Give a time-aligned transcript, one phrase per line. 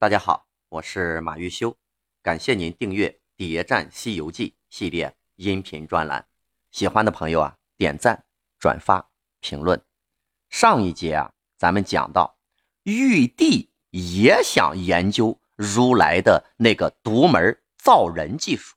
[0.00, 1.76] 大家好，我是马玉修，
[2.22, 6.24] 感谢您订阅《谍战西游记》系列音频专栏。
[6.70, 8.24] 喜欢的朋友啊，点赞、
[8.60, 9.84] 转发、评论。
[10.50, 12.38] 上一节啊，咱们讲到
[12.84, 18.76] 玉帝也想研究如来的那个独门造人技术，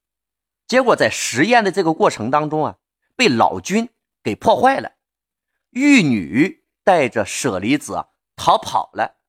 [0.65, 2.77] 结果在实验的这个过程当中啊，
[3.15, 3.89] 被老君
[4.23, 4.93] 给破坏了。
[5.69, 9.19] 玉女带着舍利子逃跑了。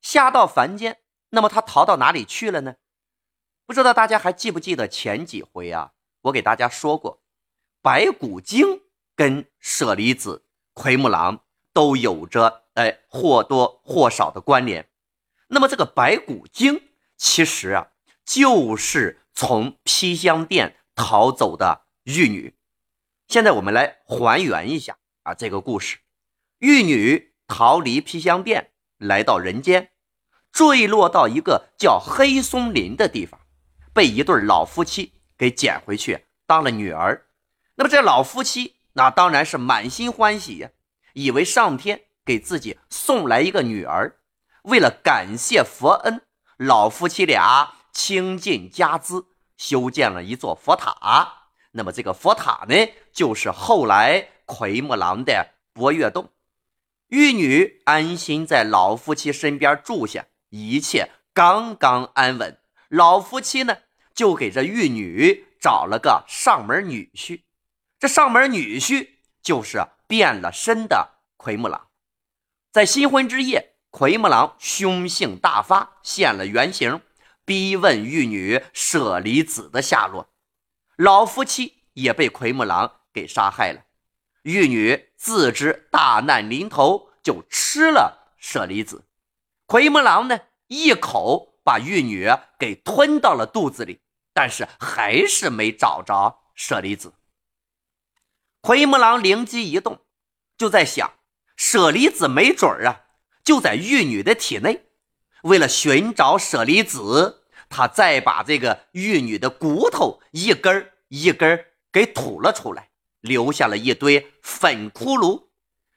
[0.00, 0.98] 下到凡间，
[1.30, 2.76] 那么他逃到哪里去了呢？
[3.66, 5.92] 不知道大家还记不记得前几回啊？
[6.22, 7.22] 我给大家说过，
[7.82, 8.82] 白骨精
[9.14, 14.88] 跟舍利子、奎木狼都有着哎或多或少的关联。
[15.48, 16.82] 那么这个白骨精
[17.16, 17.88] 其实啊，
[18.24, 22.54] 就是从披香殿逃走的玉女。
[23.26, 25.98] 现在我们来还原一下啊这个故事：
[26.58, 28.72] 玉女逃离披香殿。
[28.96, 29.92] 来到人间，
[30.52, 33.40] 坠落到一个叫黑松林的地方，
[33.92, 37.26] 被一对老夫妻给捡回去当了女儿。
[37.76, 40.70] 那么这老夫妻那当然是满心欢喜呀，
[41.12, 44.16] 以为上天给自己送来一个女儿。
[44.62, 46.22] 为了感谢佛恩，
[46.56, 51.34] 老夫妻俩倾尽家资修建了一座佛塔。
[51.70, 52.74] 那么这个佛塔呢，
[53.12, 56.30] 就是后来奎木狼的博月洞。
[57.08, 62.58] 玉女安心在老夫妻身边住下，一切刚刚安稳。
[62.88, 63.78] 老夫妻呢，
[64.14, 67.42] 就给这玉女找了个上门女婿。
[67.98, 69.08] 这上门女婿
[69.42, 71.88] 就是变了身的奎木狼。
[72.72, 77.00] 在新婚之夜，奎木狼凶性大发，现了原形，
[77.44, 80.30] 逼问玉女舍利子的下落。
[80.96, 83.82] 老夫妻也被奎木狼给杀害了。
[84.42, 89.07] 玉女自知大难临头，就吃了舍利子。
[89.68, 92.26] 奎木狼呢，一口把玉女
[92.58, 94.00] 给吞到了肚子里，
[94.32, 97.12] 但是还是没找着舍利子。
[98.62, 100.00] 奎木狼灵机一动，
[100.56, 101.12] 就在想，
[101.54, 103.04] 舍利子没准儿啊，
[103.44, 104.86] 就在玉女的体内。
[105.42, 112.88] 为了寻找舍利子，他再把这个玉女的骨头一根一根给吐了出来。
[113.20, 115.48] 留下了一堆粉骷髅，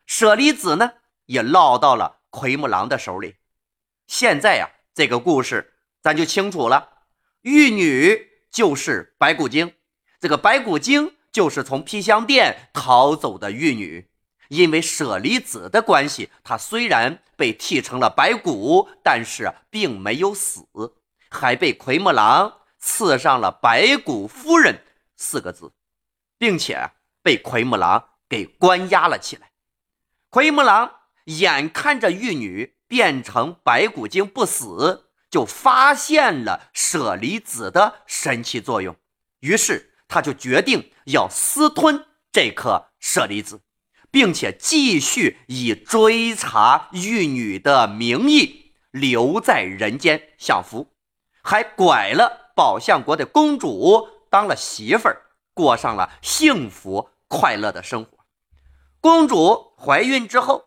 [0.06, 0.92] 舍利子呢
[1.28, 3.36] 也落到了奎木狼的手里。
[4.12, 7.06] 现在呀，这个故事咱就清楚了：
[7.44, 9.74] 玉女就是白骨精，
[10.20, 14.12] 这个白骨精就是从披香殿逃走的玉女。
[14.50, 20.68] 因为舍利子的关系，她虽然被剃成了白骨，但是并没有死，
[21.30, 24.84] 还被奎木狼刺上了“白骨夫人”
[25.16, 25.72] 四个字，
[26.38, 26.92] 并且。
[27.24, 29.52] 被奎木狼给关押了起来。
[30.30, 30.92] 奎木狼
[31.26, 38.94] 眼看着玉女变成白骨精不死，就发现了舍利子的神奇作用，
[39.40, 43.62] 于是他就决定要私吞这颗舍利子，
[44.12, 50.92] 并且继续以追查玉女的名义留在人间享福，
[51.42, 55.28] 还拐了宝象国的公主当了媳妇儿。
[55.54, 58.18] 过上了幸福快乐的生活。
[59.00, 60.66] 公主怀孕之后，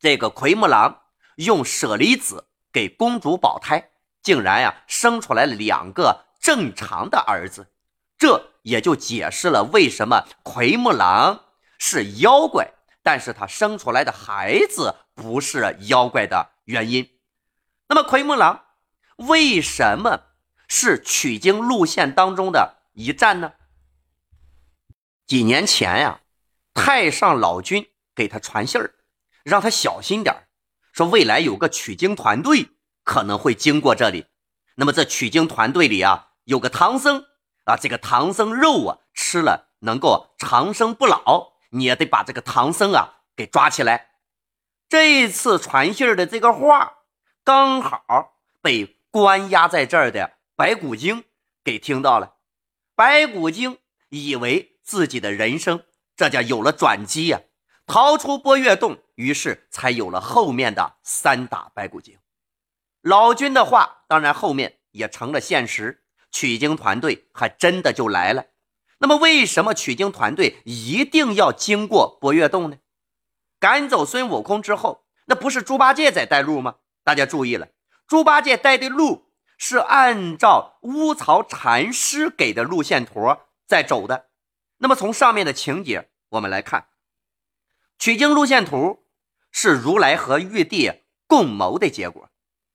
[0.00, 1.02] 这个奎木狼
[1.38, 3.90] 用舍利子给公主保胎，
[4.22, 7.68] 竟然呀生出来了两个正常的儿子。
[8.16, 11.44] 这也就解释了为什么奎木狼
[11.78, 12.72] 是妖怪，
[13.04, 17.08] 但是他生出来的孩子不是妖怪的原因。
[17.86, 18.64] 那么奎木狼
[19.16, 20.24] 为什么
[20.66, 23.52] 是取经路线当中的一站呢？
[25.24, 26.20] 几年前呀，
[26.74, 28.94] 太上老君给他传信儿，
[29.44, 30.47] 让他小心点儿
[30.98, 32.70] 说未来有个取经团队
[33.04, 34.26] 可能会经过这里。
[34.74, 37.24] 那么这取经团队里啊，有个唐僧
[37.66, 44.08] 啊，这个唐僧肉啊吃了能够长生不老，你也得把这个唐僧啊给抓起来。
[44.88, 46.94] 这一次传信的这个话，
[47.44, 51.22] 刚好被关押在这儿的白骨精
[51.62, 52.38] 给听到了。
[52.96, 53.78] 白骨精
[54.08, 54.74] 以为。
[54.88, 55.82] 自己的人生
[56.16, 57.42] 这叫有了转机呀，
[57.88, 62.18] 逃出波月洞，于是才有了后面的三打白骨精。
[63.00, 68.44] 老君的话当然后面也成了现实，取经团队还真的就来了。
[68.98, 72.76] 那么为什么取经团队一定要经过波月洞呢？
[73.58, 76.74] 赶走孙悟空之后，那不是猪八戒在带路吗？
[77.02, 77.68] 大家注意了，
[78.06, 83.34] 猪八戒带的路是按照乌曹禅师给的路线图
[83.66, 84.26] 在走的。
[84.76, 86.87] 那么从上面的情节我们来看，
[87.98, 89.04] 取经路线图
[89.50, 90.92] 是如来和玉帝
[91.26, 92.30] 共谋的结果。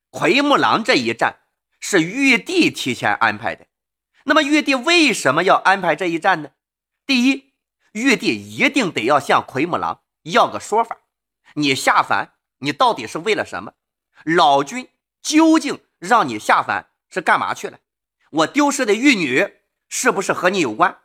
[0.09, 1.39] 奎木狼这一战
[1.79, 3.67] 是玉帝提前安排的。
[4.25, 6.51] 那么玉帝为什么要安排这一战呢？
[7.05, 7.53] 第一，
[7.93, 10.99] 玉帝一定得要向奎木狼要个说法，
[11.55, 13.73] 你下凡，你到底是为了什么？
[14.23, 14.87] 老君
[15.21, 17.79] 究竟让你下凡是干嘛去了？
[18.31, 19.55] 我丢失的玉女
[19.89, 20.99] 是不是和你有关？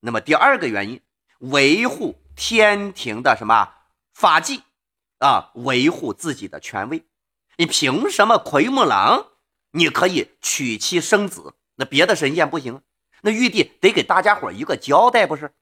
[0.00, 1.00] 那么第二个原因，
[1.38, 3.74] 维护天庭的什么
[4.14, 4.62] 法纪
[5.18, 5.50] 啊？
[5.56, 7.04] 维护自己的权威。
[7.56, 9.26] 你凭什么奎木狼
[9.72, 11.56] 你可以娶妻生子？
[11.74, 12.80] 那别的神仙不行，
[13.22, 15.52] 那玉帝得给大家伙一个交代，不是？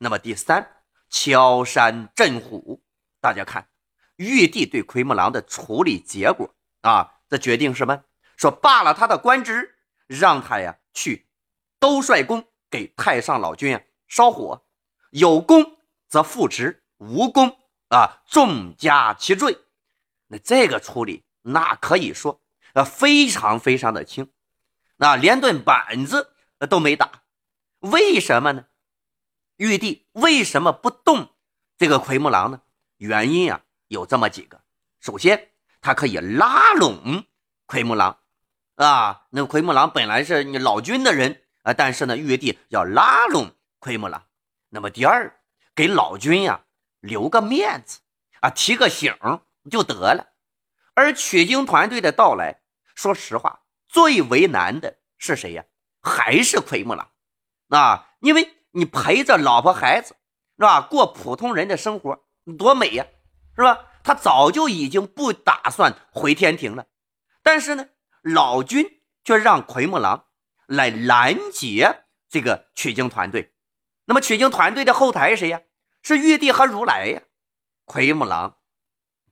[0.00, 2.82] 那么第三，敲山震虎，
[3.22, 3.66] 大家看，
[4.16, 8.04] 玉帝对奎木狼的处理结果啊，这决定什么？
[8.36, 9.76] 说罢了他的官职，
[10.06, 11.26] 让他呀去
[11.80, 14.66] 兜率宫给太上老君啊烧火，
[15.10, 15.77] 有功
[16.08, 17.58] 则复职，无功
[17.88, 19.58] 啊重加其罪。
[20.26, 22.40] 那这个处理，那可以说
[22.72, 24.30] 呃非常非常的轻。
[24.96, 26.34] 那连顿板子
[26.68, 27.22] 都没打，
[27.78, 28.64] 为什么呢？
[29.56, 31.30] 玉帝为什么不动
[31.76, 32.62] 这个奎木狼呢？
[32.96, 34.60] 原因啊有这么几个。
[35.00, 35.50] 首先，
[35.80, 37.24] 他可以拉拢
[37.66, 38.18] 奎木狼
[38.74, 39.26] 啊。
[39.30, 44.24] 那奎木狼本来是你老君的人啊，但是呢，玉帝要拉拢奎木狼。
[44.70, 45.37] 那么第二，
[45.78, 46.62] 给老君呀
[46.98, 48.00] 留个面子
[48.40, 49.14] 啊，提个醒
[49.70, 50.32] 就得了。
[50.94, 52.62] 而取经团队的到来，
[52.96, 53.60] 说实话。
[53.86, 55.64] 最为难的是谁呀？
[56.02, 57.12] 还是奎木狼
[57.68, 58.08] 啊！
[58.18, 60.16] 因为你陪着老婆孩子，
[60.56, 60.80] 是吧？
[60.80, 62.24] 过普通人的生活，
[62.58, 63.06] 多美呀，
[63.54, 63.86] 是吧？
[64.02, 66.86] 他早就已经不打算回天庭了，
[67.44, 67.86] 但是呢，
[68.22, 70.26] 老君却让奎木狼
[70.66, 73.54] 来拦截这个取经团队。
[74.06, 75.60] 那么取经团队的后台是谁呀？
[76.08, 77.20] 是玉帝和如来呀。
[77.84, 78.56] 奎木狼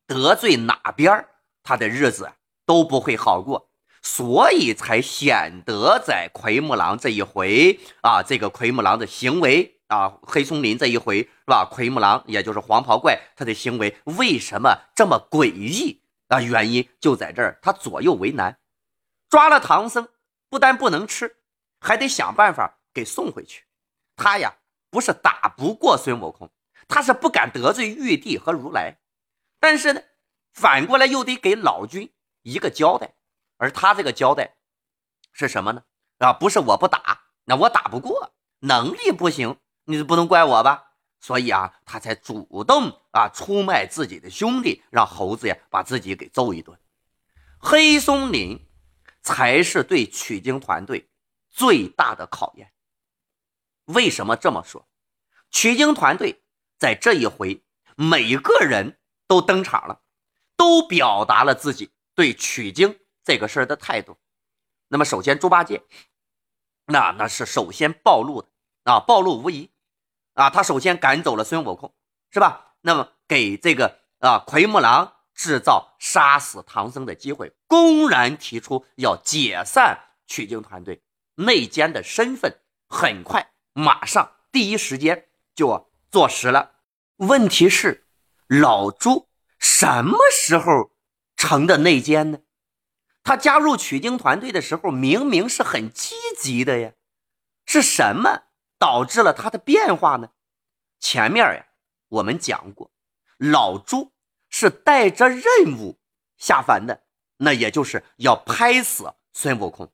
[0.06, 1.26] 得罪哪边
[1.62, 2.32] 他的日子
[2.67, 3.70] 都不会好过。
[4.02, 11.64] 所以才显得在奎木狼这一回啊，这个奎木狼的行为啊，黑松林这一回是吧？
[11.64, 16.43] 奎木狼也就是黄袍怪，他的行为为什么这么诡异啊？
[16.43, 18.58] 原因就在这儿，他左右为难，
[19.31, 20.06] 抓了唐僧，
[20.50, 21.38] 不但不能吃，
[21.81, 23.64] 还得想办法给送回去。
[24.14, 24.55] 他呀，
[24.88, 26.49] 不是打不过孙悟空，
[26.88, 28.99] 他是不敢得罪玉帝和如来，
[29.59, 30.03] 但是呢，
[30.53, 32.12] 反过来又得给老君
[32.43, 33.15] 一个交代。
[33.59, 34.56] 而他这个交代
[35.33, 35.83] 是什么呢？
[36.19, 40.93] 啊，不是我不打，那我打不过，能力不行，你就不能怪我吧？
[41.21, 46.79] 所以啊，他才主动啊出卖自己的兄弟，让猴子呀把自己给揍一顿。
[47.59, 48.69] 黑松林
[49.23, 51.09] 才是对取经团队
[51.49, 52.73] 最大的考验。
[53.87, 54.87] 为什么这么说？
[55.50, 56.44] 取经团队
[56.78, 57.62] 在这一回，
[57.96, 60.00] 每个人都登场了，
[60.56, 62.99] 都表达了自己对取经。
[63.25, 64.17] 这个事儿的态度，
[64.87, 65.82] 那么首先猪八戒，
[66.87, 68.49] 那那是首先暴露的
[68.84, 69.73] 啊，暴露无遗
[70.34, 71.93] 啊，他首先赶走了孙悟空，
[72.31, 72.75] 是吧？
[72.82, 79.99] 那么给这个啊奎木狼制造杀死唐僧的机会，公然提出要解散
[80.29, 81.02] 取经团队，
[81.34, 86.76] 内奸的身份很快马上第一时间就坐实了。
[87.17, 88.06] 问题是，
[88.47, 90.93] 老朱什么时候
[91.37, 92.38] 成的内奸呢？
[93.23, 96.93] 他加入取经团队的时候，明明是很积极的呀，
[97.65, 98.44] 是什么
[98.79, 100.31] 导致了他的变化呢？
[101.01, 101.67] 前面呀，
[102.08, 102.93] 我们讲过，
[103.39, 104.13] 老朱
[104.48, 105.98] 是带着任务
[106.36, 107.03] 下凡的，
[107.39, 109.93] 那也就是要拍死孙悟空，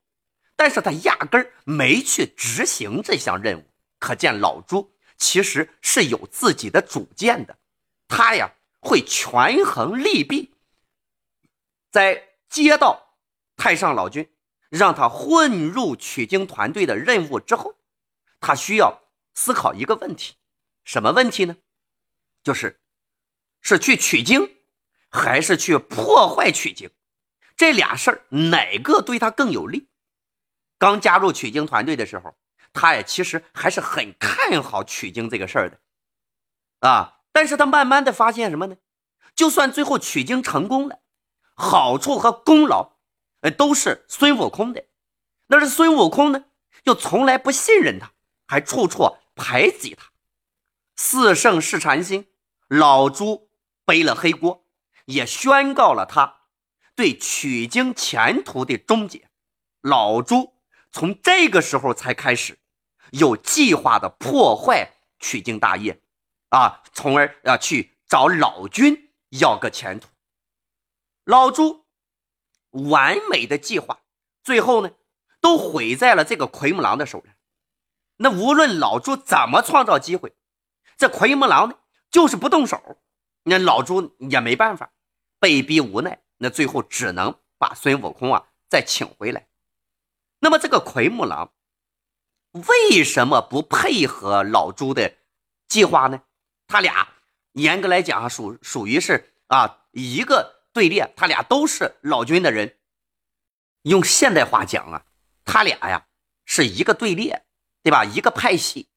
[0.55, 3.65] 但是他压根儿没去执行这项任务，
[3.99, 4.92] 可见老朱
[5.23, 7.57] 其实是有自己的主见的，
[8.09, 8.51] 他呀
[8.81, 10.53] 会权衡利弊，
[11.93, 13.17] 在接到。
[13.57, 14.29] 太上老君
[14.69, 17.77] 让他混入取经团队的任务之后，
[18.41, 19.03] 他需要
[19.33, 20.35] 思考一个问题，
[20.83, 21.57] 什么问题呢？
[22.43, 22.81] 就是
[23.61, 24.57] 是去取经，
[25.09, 26.91] 还是去破坏取经？
[27.57, 29.87] 这俩事儿哪个对他更有利？
[30.79, 32.35] 刚加入取经团队的时候，
[32.73, 37.21] 他也其实还是很看好取经这个事儿的啊。
[37.33, 38.77] 但是他慢慢的发现什么呢？
[39.35, 41.01] 就算最后取经成功了，
[41.55, 42.93] 好处和功劳。
[43.41, 44.85] 呃，都是孙悟空的，
[45.49, 46.45] 那是孙悟空呢，
[46.85, 48.13] 又从来不信任他，
[48.47, 50.13] 还处处排挤他。
[50.95, 52.29] 四圣试禅心，
[52.69, 53.51] 老朱
[53.85, 54.65] 背了黑锅，
[55.07, 56.43] 也宣告了他
[56.95, 59.29] 对取经前途的终结。
[59.81, 60.55] 老朱
[60.93, 62.61] 从这个时候才开始
[63.13, 66.03] 有计划的破坏取经大业，
[66.51, 70.09] 啊，从而要去找老君要个前途。
[71.25, 71.81] 老朱。
[72.89, 74.01] 完美的计划，
[74.43, 74.93] 最后呢，
[75.43, 77.35] 都毁在了这个奎木狼的手上。
[78.17, 80.35] 那无论老朱怎么创造机会，
[80.97, 81.75] 这奎木狼呢，
[82.11, 82.97] 就是不动手。
[83.43, 84.95] 那老朱也没办法，
[85.39, 89.49] 被逼无奈，那最后只能把孙悟空啊再请回来。
[90.39, 91.53] 那么这个奎木狼
[92.53, 95.15] 为什么不配合老朱的
[95.69, 96.23] 计划呢？
[96.67, 97.09] 他俩
[97.53, 102.79] 严格来讲啊，属属于是啊一个队列，他俩都是老军的人。
[103.83, 105.05] 用现代话讲啊，
[105.45, 106.07] 他俩呀
[106.45, 107.45] 是一个队列，
[107.83, 108.05] 对吧？
[108.05, 108.89] 一个派系。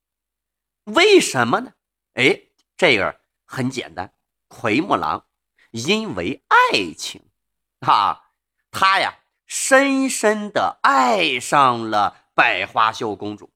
[0.84, 1.74] 为什么呢？
[2.14, 2.42] 哎，
[2.78, 4.14] 这个很简单。
[4.48, 5.26] 奎木狼
[5.72, 7.24] 因为爱情，
[7.80, 8.32] 啊，
[8.70, 13.52] 他呀深深的爱上了百花羞公主，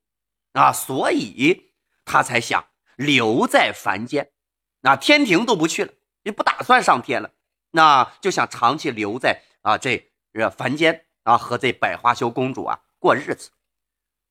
[0.53, 1.73] 啊，所以
[2.05, 4.31] 他才想留在凡间，
[4.79, 5.93] 那天庭都不去了，
[6.23, 7.31] 也不打算上天了，
[7.71, 13.51] 那就想长期留在啊这这凡间啊，和这百花羞公主啊过日子。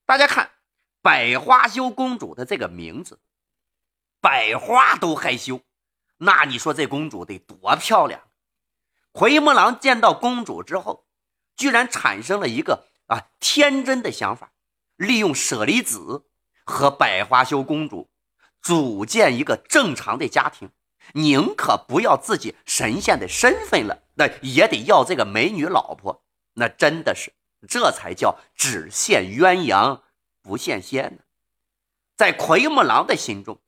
[0.07, 0.51] 大家看，
[1.03, 3.21] 百花羞公主的这个名字，
[4.21, 5.61] 百花都害羞。
[6.17, 8.23] 那你说这公主得多漂亮？
[9.13, 11.07] 奎木狼见到公主之后，
[11.55, 14.53] 居然产生了一个啊天真的想法，
[14.97, 16.25] 利用舍利子
[16.65, 18.09] 和百花羞公主
[18.63, 20.71] 组建一个正常的家庭，
[21.13, 26.23] 宁可不要自己神仙的身份了，那也得要这个美女老婆。
[26.55, 27.33] 那真的是，
[27.69, 30.01] 这才叫只羡鸳鸯
[30.41, 31.23] 不羡仙呢。
[32.17, 33.61] 在奎木狼的心中。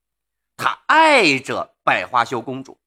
[0.63, 2.79] 他爱着百花羞公主，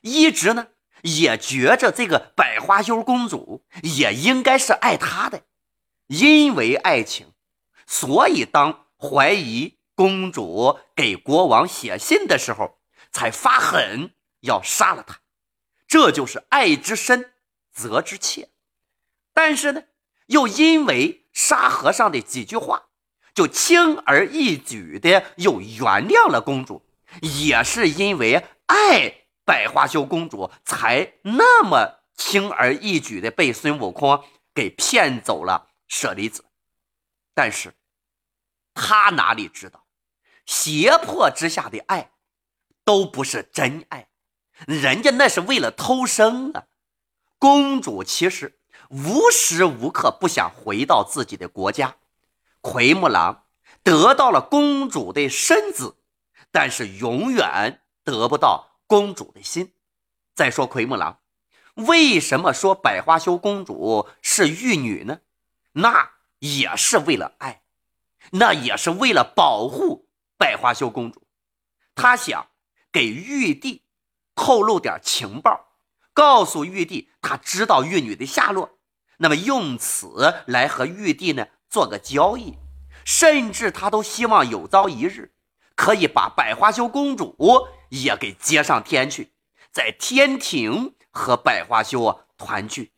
[0.00, 0.66] 一直呢
[1.02, 5.42] 也觉着这个百花羞公主也应该是爱他的，
[6.12, 7.32] 因为爱情，
[7.86, 12.78] 所以当怀疑公主给国王写信的时候，
[13.10, 15.20] 才发狠要杀了她。
[15.88, 17.32] 这就是爱之深，
[17.72, 18.50] 责之切。
[19.32, 19.84] 但是呢，
[20.26, 22.88] 又因为沙和尚的几句话，
[23.32, 26.84] 就轻而易举的又原谅了公主。
[27.22, 29.14] 也是因为爱
[29.46, 34.22] 百花羞公主，才那么轻而易举的被孙悟空
[34.54, 36.46] 给骗走了舍利子。
[37.34, 37.74] 但是，
[38.72, 39.84] 他哪里知道，
[40.46, 42.12] 胁迫之下的爱
[42.82, 44.08] 都不是真爱，
[44.66, 46.64] 人家那是为了偷生啊！
[47.38, 48.58] 公主其实
[48.88, 51.96] 无时无刻不想回到自己的国家。
[52.62, 53.46] 奎木狼
[53.82, 55.98] 得到了公主的身子。
[56.54, 59.72] 但是永远得不到公主的心。
[60.34, 61.20] 再说奎木狼，
[61.76, 65.20] 为什么说百花羞公主是玉女呢？
[65.72, 67.62] 那也是为了爱，
[68.30, 71.26] 那也是为了保护百花羞公主。
[71.94, 72.48] 他想
[72.90, 73.82] 给玉帝
[74.34, 75.68] 透露点情报，
[76.12, 78.78] 告诉玉帝他知道玉女的下落，
[79.18, 82.58] 那么用此来和玉帝呢做个交易，
[83.04, 85.32] 甚至他都希望有朝一日。
[85.74, 87.34] 可以把百花羞公主
[87.88, 89.32] 也给接上天去，
[89.72, 92.92] 在天庭和百花羞啊团聚。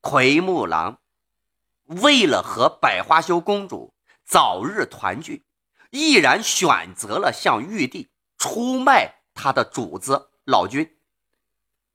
[0.00, 0.98] 奎木狼
[1.90, 3.92] 为了和百花羞公主
[4.24, 5.44] 早日团聚，
[5.90, 10.96] 毅然选择了向玉帝出卖他的主子老君。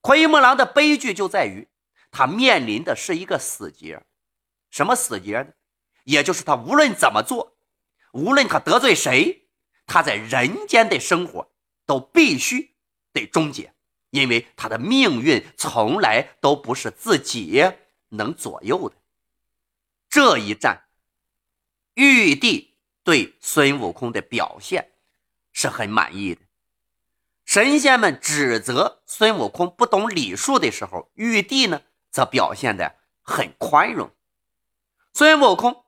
[0.01, 1.69] 奎木狼的悲剧就在于，
[2.11, 4.03] 他面临的是一个死结。
[4.69, 5.47] 什么死结呢？
[6.03, 7.55] 也就是他无论怎么做，
[8.11, 9.47] 无论他得罪谁。
[9.87, 11.51] 他在人间的生活
[11.85, 12.75] 都必须
[13.13, 13.73] 得终结，
[14.09, 17.63] 因为他的命运从来都不是自己
[18.09, 18.95] 能左右的。
[20.15, 20.85] 这一战，
[21.93, 24.93] 玉帝对孙悟空的表现
[25.51, 26.39] 是很满意的。
[27.43, 31.81] 神仙们指责孙悟空不懂礼数的时候，玉帝呢
[32.11, 34.09] 则表现的很宽容。
[35.13, 35.83] 孙悟空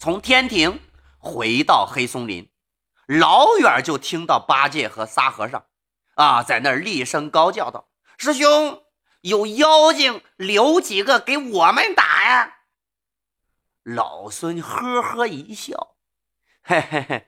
[0.00, 0.80] 从天庭
[1.18, 2.50] 回到黑松林。
[3.06, 5.64] 老远就听到八戒和沙和尚，
[6.16, 8.82] 啊，在那儿厉声高叫道：“师兄，
[9.20, 12.56] 有妖精，留几个给我们打呀！”
[13.94, 15.94] 老孙呵呵一笑，
[16.62, 17.26] 嘿嘿嘿，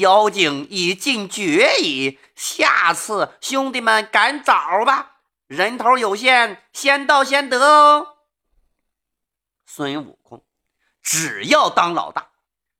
[0.00, 8.20] 妖精已尽绝矣，下次兄弟们赶早吧，人头有限，先到先得哦。
[9.66, 10.42] 孙悟空
[11.02, 12.30] 只要当老大，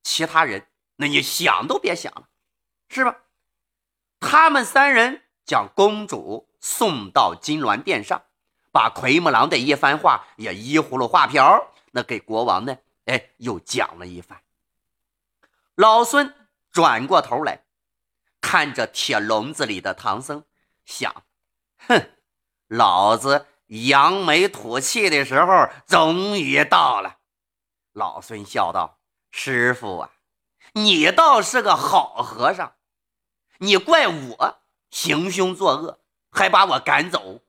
[0.03, 0.67] 其他人
[0.97, 2.31] 那你想都别想了。
[2.89, 3.15] 是吧？
[4.21, 8.23] 他们三人将公主送到金銮殿上，
[8.73, 12.79] 把奎木狼的一番话也依葫芦画瓢，那给国王呢？
[13.09, 14.43] 哎，又讲了一番。
[15.75, 16.35] 老孙
[16.71, 17.65] 转过头来，
[18.43, 20.45] 看着铁笼子里的唐僧，
[20.85, 21.25] 想：
[21.79, 22.11] 哼，
[22.67, 27.17] 老子扬眉吐气的时候终于到了。
[27.93, 29.01] 老孙笑道
[29.33, 30.11] ：“师傅啊，
[30.75, 32.75] 你倒是个好和尚，
[33.61, 36.01] 你怪我行凶作恶，
[36.31, 37.41] 还把我赶走。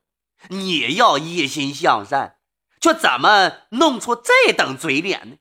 [0.47, 2.39] 你要一心向善，
[2.79, 5.37] 却怎么弄出这等嘴脸呢？”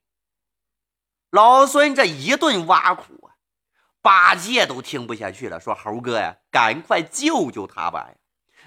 [1.30, 3.36] 老孙这一顿挖苦啊，
[4.00, 8.08] 八戒都听不下去了，说：“猴哥呀，赶快救救他吧！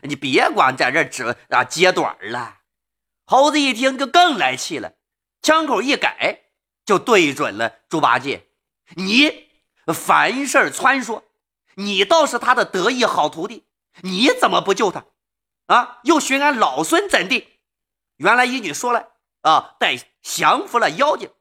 [0.04, 2.60] 你别光在这指啊揭短了。”
[3.26, 4.94] 猴子一听就更来气了，
[5.42, 6.42] 枪口一改，
[6.86, 8.48] 就对准了猪八戒
[8.96, 9.48] ：“你
[9.88, 11.24] 凡事穿梭，
[11.76, 13.66] 你倒是他的得意好徒弟，
[14.02, 15.06] 你怎么不救他？
[15.66, 17.48] 啊，又寻俺老孙怎地？
[18.18, 21.32] 原来一女说了啊，待降服了妖精。”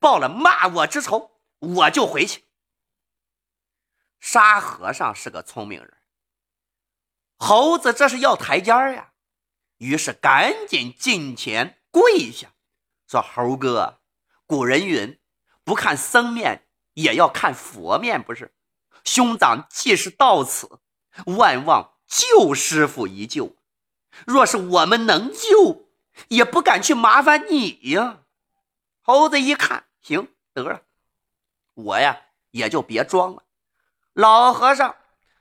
[0.00, 2.46] 报了骂我之仇，我就回去。
[4.18, 5.98] 沙和尚是个聪明人，
[7.36, 9.12] 猴子这是要台阶呀，
[9.76, 12.52] 于是赶紧进前跪下，
[13.06, 14.00] 说：“猴哥，
[14.46, 15.20] 古人云，
[15.64, 18.54] 不看僧面也要看佛面，不是？
[19.04, 20.80] 兄长既是到此，
[21.26, 23.56] 万望救师傅一救。
[24.26, 25.90] 若是我们能救，
[26.28, 28.24] 也不敢去麻烦你呀。”
[29.02, 29.89] 猴子一看。
[30.02, 30.82] 行得了，
[31.74, 33.42] 我呀也就别装了。
[34.12, 34.96] 老和尚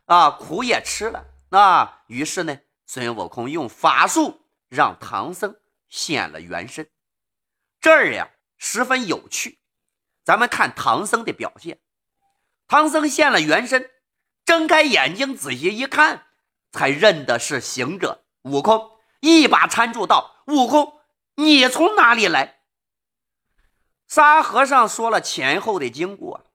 [0.05, 1.25] 啊，苦也吃了。
[1.49, 5.55] 那于是呢，孙悟空用法术让唐僧
[5.87, 6.89] 现了原身。
[7.81, 9.59] 这儿呀十分有趣，
[10.23, 11.79] 咱们看唐僧的表现。
[12.67, 13.89] 唐僧现了原身，
[14.45, 16.27] 睁开眼睛仔细一看，
[16.71, 21.01] 才认得是行者悟空，一把搀住道：“悟空，
[21.35, 22.58] 你从哪里来？”
[24.09, 26.51] 沙和尚说了前后的经过，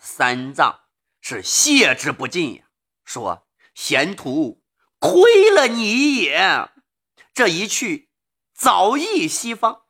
[0.00, 0.80] 三藏
[1.20, 2.64] 是谢之不尽呀。
[3.04, 4.64] 说：“贤徒，
[4.98, 6.68] 亏了你也！
[7.32, 8.10] 这一去，
[8.52, 9.82] 早诣西方，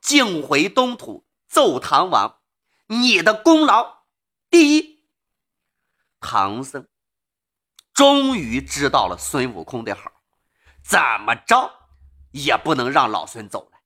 [0.00, 2.40] 竟回东土奏唐王，
[2.86, 4.04] 你的功劳
[4.48, 5.06] 第一。”
[6.20, 6.88] 唐僧
[7.92, 10.10] 终于知道了孙悟空的好，
[10.82, 11.70] 怎么着
[12.30, 13.77] 也不能让老孙走了。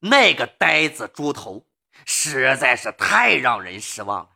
[0.00, 1.66] 那个呆子猪头
[2.04, 4.30] 实在是太让人失望了。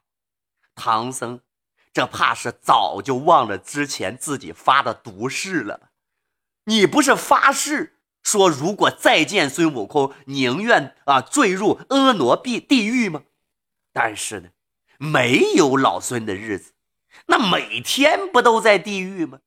[0.74, 1.40] 唐僧
[1.92, 5.90] 这怕是早就忘了之前自己发的毒誓了。
[6.64, 13.22] 你不是发誓说如果再见孙悟空，宁愿啊坠入阿傩地地狱吗？
[13.92, 14.48] 但是呢，
[14.98, 16.72] 没有老孙的日子，
[17.26, 19.40] 那每天不都在地狱吗？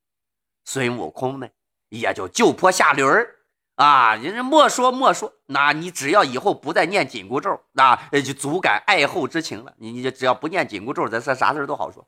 [0.63, 1.49] 孙悟空呢，
[1.89, 3.35] 也就就坡下驴儿。
[3.75, 9.73] 啊，人家莫说莫说，那你只要以后不再念紧箍咒，那就足感爱后之情了。
[9.77, 12.07] 你你就只要不念紧箍咒，咱啥啥事都好说。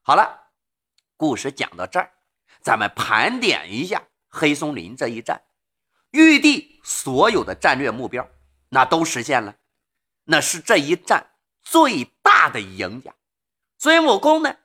[0.00, 0.48] 好了，
[1.16, 2.10] 故事讲到这儿，
[2.62, 5.42] 咱们盘点一下黑松林这一战，
[6.12, 8.26] 玉帝所有的战略目标，
[8.68, 9.56] 那都实现了，
[10.24, 13.12] 那是这一战最大的赢家。
[13.76, 14.56] 孙悟空呢，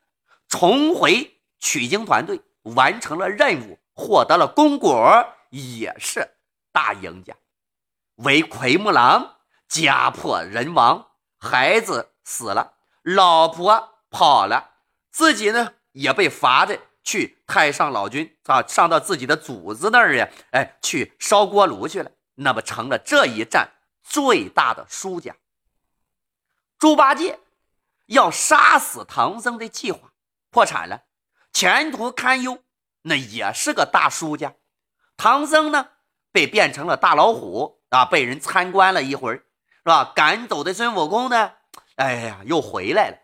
[0.48, 5.28] 重回取经团队，完成了任务，获得了功果。
[5.50, 6.28] 也是
[6.72, 7.36] 大赢家，
[8.16, 11.08] 为奎木狼家破人亡，
[11.40, 14.72] 孩子死了，老婆跑了，
[15.12, 23.72] 自己呢也被罚的去太上老君啊，上到自己的祖子那儿呀，哎，去烧锅炉去了，那么成了这一战
[24.04, 25.36] 最大的输家。
[26.78, 27.40] 猪八戒
[28.08, 30.14] 要杀死唐僧的计划
[30.52, 31.04] 破产了，
[31.52, 32.60] 前途堪忧，
[33.02, 34.54] 那也是个大输家。
[35.18, 35.90] 唐僧呢，
[36.32, 40.12] 被变成了大老虎啊，被人参观了一会儿，是吧？
[40.16, 41.52] 赶走的孙悟空呢，
[41.96, 43.18] 哎呀，又回来了。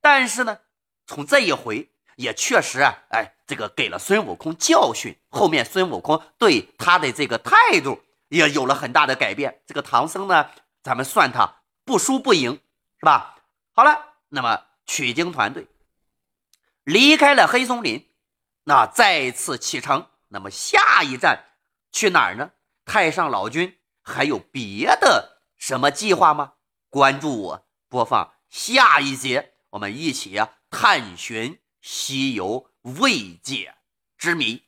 [0.00, 0.58] 但是呢，
[1.06, 5.16] 从这一回也确实啊，哎，这个给了孙悟空教训。
[5.28, 9.62] 后面孙悟空对他的这个态度也有了很大的改变。
[9.66, 10.50] 这个唐僧呢，
[10.82, 12.60] 咱们算他不输不赢，
[12.98, 13.36] 是吧？
[13.72, 15.68] 好了，那么取经团队
[16.82, 18.04] 离开了黑松林，
[18.64, 20.08] 那再次启程。
[20.30, 21.44] 那么下一站
[21.92, 22.50] 去哪儿呢？
[22.84, 26.54] 太上老君还有别的什么计划吗？
[26.88, 30.40] 关注我，播放下一节，我们一起
[30.70, 33.74] 探寻西游未解
[34.16, 34.67] 之谜。